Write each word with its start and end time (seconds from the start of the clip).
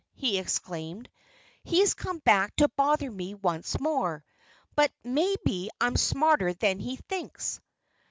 he 0.15 0.39
exclaimed. 0.39 1.07
"He's 1.63 1.93
come 1.93 2.17
back 2.25 2.55
to 2.55 2.67
bother 2.69 3.11
me 3.11 3.35
once 3.35 3.79
more. 3.79 4.25
But 4.75 4.91
maybe 5.03 5.69
I'm 5.79 5.95
smarter 5.95 6.55
than 6.55 6.79
he 6.79 6.95
thinks!" 6.95 7.61